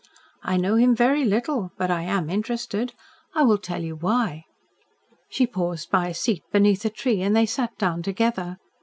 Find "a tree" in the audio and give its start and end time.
6.85-7.21